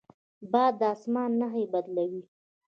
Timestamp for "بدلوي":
1.73-2.23